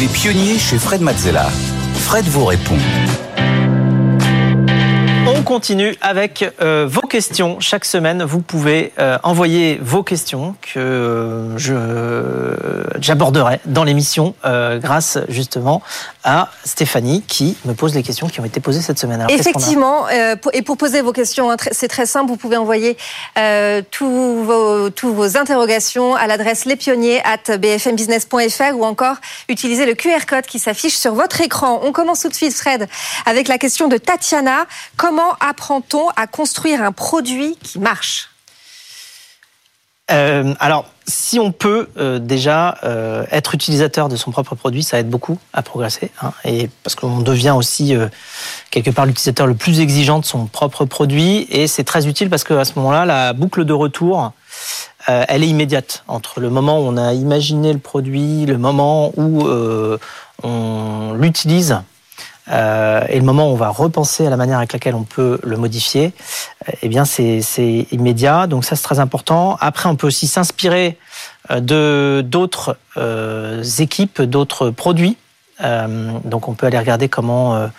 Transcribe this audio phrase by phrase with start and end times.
[0.00, 1.48] Les pionniers chez Fred Mazzella.
[1.94, 2.76] Fred vous répond.
[5.54, 7.60] On continue avec euh, vos questions.
[7.60, 11.54] Chaque semaine, vous pouvez euh, envoyer vos questions que euh,
[12.98, 15.80] j'aborderai dans l'émission grâce justement
[16.24, 19.24] à Stéphanie qui me pose les questions qui ont été posées cette semaine.
[19.28, 22.30] Effectivement, et pour poser vos questions, hein, c'est très simple.
[22.30, 22.96] Vous pouvez envoyer
[23.92, 29.18] tous vos, vos interrogations à l'adresse lespionniers@bfmbusiness.fr ou encore
[29.48, 31.78] utiliser le QR code qui s'affiche sur votre écran.
[31.84, 32.88] On commence tout de suite, Fred,
[33.24, 34.66] avec la question de Tatiana.
[34.96, 38.30] Comment apprend-on à construire un produit qui marche?
[40.10, 44.98] Euh, alors, si on peut euh, déjà euh, être utilisateur de son propre produit, ça
[44.98, 46.10] aide beaucoup à progresser.
[46.22, 47.94] Hein, et parce qu'on devient aussi
[48.70, 52.44] quelque part l'utilisateur le plus exigeant de son propre produit, et c'est très utile parce
[52.44, 54.32] qu'à ce moment-là, la boucle de retour,
[55.06, 59.46] elle est immédiate entre le moment où on a imaginé le produit, le moment où
[60.42, 61.82] on l'utilise
[62.50, 65.38] euh, et le moment où on va repenser à la manière avec laquelle on peut
[65.42, 66.12] le modifier,
[66.82, 68.46] eh bien c'est immédiat.
[68.46, 69.56] Donc ça c'est très important.
[69.60, 70.98] Après on peut aussi s'inspirer
[71.50, 75.16] euh, de d'autres euh, équipes, d'autres produits.
[76.24, 77.70] donc on peut aller regarder comment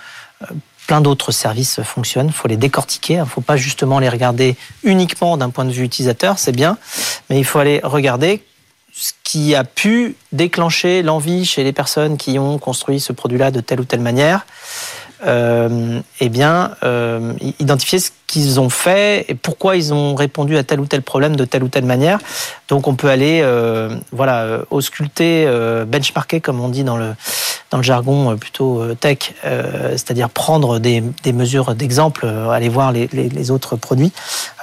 [0.87, 2.27] plein d'autres services fonctionnent.
[2.27, 3.15] Il faut les décortiquer.
[3.15, 6.77] Il ne faut pas justement les regarder uniquement d'un point de vue utilisateur, c'est bien,
[7.29, 8.43] mais il faut aller regarder
[8.97, 13.59] ce qui a pu déclencher l'envie chez les personnes qui ont construit ce produit-là de
[13.59, 14.45] telle ou telle manière,
[15.23, 20.63] euh, eh bien, euh, identifier ce qu'ils ont fait et pourquoi ils ont répondu à
[20.63, 22.19] tel ou tel problème de telle ou telle manière.
[22.67, 25.47] Donc, on peut aller, euh, voilà, ausculter,
[25.87, 27.13] benchmarker, comme on dit dans le
[27.71, 33.51] dans le jargon plutôt tech, c'est-à-dire prendre des, des mesures d'exemple, aller voir les, les,
[33.51, 34.13] autres produits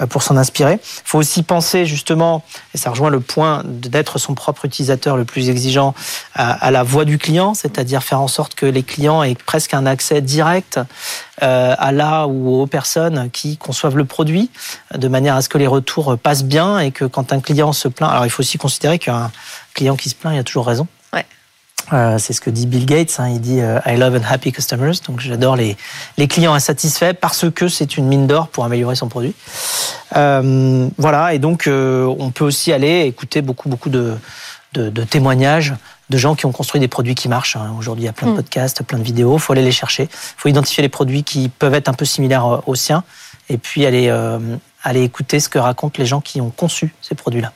[0.09, 0.79] pour s'en inspirer.
[0.81, 5.25] Il faut aussi penser justement, et ça rejoint le point d'être son propre utilisateur le
[5.25, 5.93] plus exigeant,
[6.33, 9.85] à la voix du client, c'est-à-dire faire en sorte que les clients aient presque un
[9.85, 14.49] accès direct à la ou aux personnes qui conçoivent le produit,
[14.93, 17.87] de manière à ce que les retours passent bien et que quand un client se
[17.87, 19.31] plaint, alors il faut aussi considérer qu'un
[19.73, 20.87] client qui se plaint, il a toujours raison.
[21.91, 23.15] Euh, c'est ce que dit Bill Gates.
[23.19, 24.93] Hein, il dit euh, I love and happy customers.
[25.05, 25.75] Donc j'adore les,
[26.17, 29.35] les clients insatisfaits parce que c'est une mine d'or pour améliorer son produit.
[30.15, 31.33] Euh, voilà.
[31.33, 34.15] Et donc euh, on peut aussi aller écouter beaucoup beaucoup de,
[34.73, 35.73] de, de, témoignages
[36.13, 37.55] de gens qui ont construit des produits qui marchent.
[37.55, 37.73] Hein.
[37.77, 38.37] Aujourd'hui, il y a plein de mm.
[38.37, 39.35] podcasts, plein de vidéos.
[39.35, 40.03] Il faut aller les chercher.
[40.03, 43.03] Il faut identifier les produits qui peuvent être un peu similaires aux siens
[43.49, 44.09] et puis aller
[44.83, 47.51] aller écouter ce que racontent les gens qui ont conçu ces produits-là.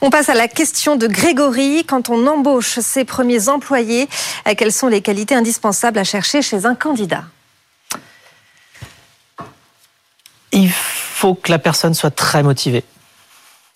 [0.00, 1.84] On passe à la question de Grégory.
[1.86, 4.08] Quand on embauche ses premiers employés,
[4.46, 7.24] euh, quelles sont les qualités indispensables à chercher chez un candidat?
[10.52, 12.84] Il faut que la personne soit très motivée.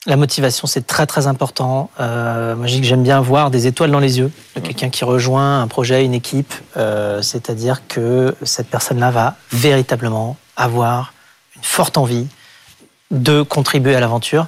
[0.06, 1.90] La motivation, c'est très très important.
[2.00, 5.68] Euh, moi, j'aime bien voir des étoiles dans les yeux de quelqu'un qui rejoint un
[5.68, 6.54] projet, une équipe.
[6.78, 11.12] Euh, c'est-à-dire que cette personne-là va véritablement avoir
[11.54, 12.26] une forte envie
[13.10, 14.46] de contribuer à l'aventure.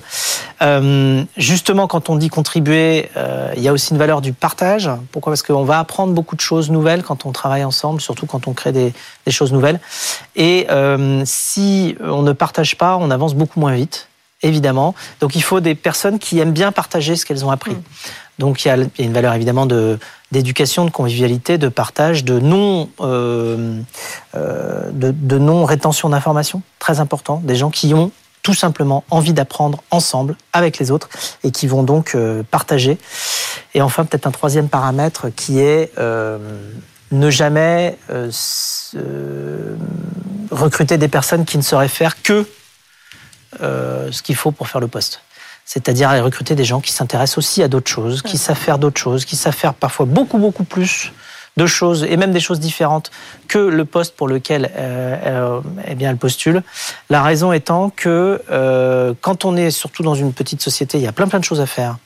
[0.63, 4.89] Euh, justement, quand on dit contribuer, euh, il y a aussi une valeur du partage.
[5.11, 5.33] Pourquoi?
[5.33, 8.53] Parce qu'on va apprendre beaucoup de choses nouvelles quand on travaille ensemble, surtout quand on
[8.53, 8.95] crée des,
[9.27, 9.81] des choses nouvelles.
[10.35, 14.09] Et euh, si on ne partage pas, on avance beaucoup moins vite,
[14.43, 14.95] évidemment.
[15.21, 17.73] Donc il faut des personnes qui aiment bien partager ce qu'elles ont appris.
[17.73, 17.83] Mmh.
[18.39, 19.99] Donc il y, a, une valeur évidemment de
[20.31, 23.81] d'éducation, de convivialité, de partage, de non euh,
[24.35, 27.41] euh de, de non rétention d'informations, très important.
[27.45, 28.11] Des gens qui ont
[28.43, 31.09] tout simplement envie d'apprendre ensemble avec les autres
[31.45, 32.99] et qui vont donc euh, partager.
[33.75, 35.93] Et enfin, peut-être un troisième paramètre qui est
[37.13, 37.99] ne jamais
[40.51, 42.47] recruter des personnes qui ne sauraient faire que
[43.63, 45.23] ce qu'il faut pour faire le poste.
[45.65, 49.25] C'est-à-dire recruter des gens qui s'intéressent aussi à d'autres choses, qui savent faire d'autres choses,
[49.25, 51.13] qui savent faire parfois beaucoup, beaucoup plus
[51.57, 53.11] de choses, et même des choses différentes
[53.47, 56.63] que le poste pour lequel euh, euh, eh bien, elle postule.
[57.11, 61.07] La raison étant que euh, quand on est surtout dans une petite société, il y
[61.07, 61.97] a plein plein de choses à faire.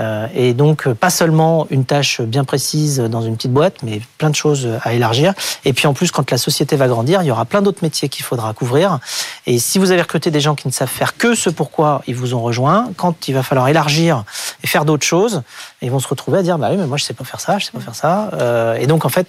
[0.00, 4.30] Euh, et donc, pas seulement une tâche bien précise dans une petite boîte, mais plein
[4.30, 5.34] de choses à élargir.
[5.64, 8.08] Et puis en plus, quand la société va grandir, il y aura plein d'autres métiers
[8.08, 8.98] qu'il faudra couvrir.
[9.46, 12.16] Et si vous avez recruté des gens qui ne savent faire que ce pourquoi ils
[12.16, 14.24] vous ont rejoint, quand il va falloir élargir
[14.62, 15.42] et faire d'autres choses,
[15.82, 17.58] ils vont se retrouver à dire bah oui, mais moi je sais pas faire ça,
[17.58, 18.30] je sais pas faire ça.
[18.34, 19.28] Euh, et donc en fait,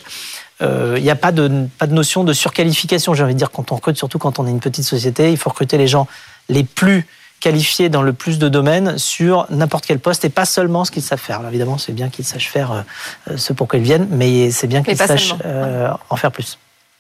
[0.61, 3.13] euh, il n'y a pas de, pas de notion de surqualification.
[3.13, 5.37] J'ai envie de dire quand on recrute, surtout quand on est une petite société, il
[5.37, 6.07] faut recruter les gens
[6.49, 7.07] les plus
[7.45, 11.03] qualifiés dans le plus de domaines sur n'importe quel poste et pas seulement ce qu'ils
[11.03, 11.37] savent faire.
[11.37, 12.83] Alors évidemment, c'est bien qu'ils sachent faire
[13.29, 16.57] euh, ce pour quoi ils viennent, mais c'est bien qu'ils sachent euh, en faire plus.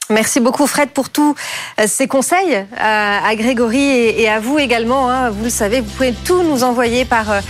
[0.09, 1.33] Merci beaucoup Fred pour tous
[1.79, 5.09] euh, ces conseils à Grégory et à vous également.
[5.09, 5.31] Hein.
[5.31, 7.41] Vous le savez, vous pouvez tout nous envoyer par, euh,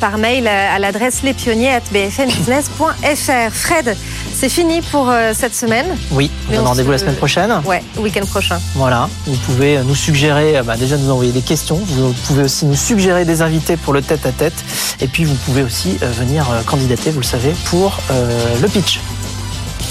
[0.00, 3.52] par mail à l'adresse lespionniers.bfmbusiness.fr.
[3.52, 3.94] Fred,
[4.34, 5.84] c'est fini pour euh, cette semaine.
[6.12, 7.60] Oui, on donne rendez-vous la semaine prochaine.
[7.66, 8.58] Ouais, week-end prochain.
[8.74, 12.76] Voilà, vous pouvez nous suggérer, bah, déjà nous envoyer des questions, vous pouvez aussi nous
[12.76, 14.64] suggérer des invités pour le tête-à-tête,
[15.00, 19.00] et puis vous pouvez aussi venir candidater, vous le savez, pour le pitch.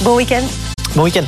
[0.02, 0.42] Bon week-end.
[0.96, 1.26] Bon week-end.